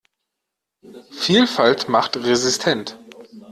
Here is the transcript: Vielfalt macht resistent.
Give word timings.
Vielfalt 1.11 1.87
macht 1.87 2.15
resistent. 2.17 2.97